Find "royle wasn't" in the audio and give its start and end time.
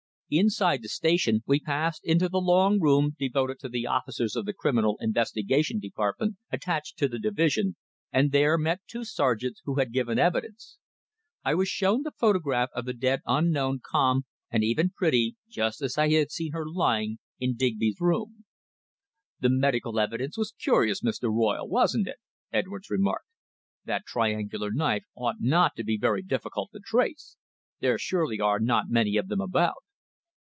21.29-22.07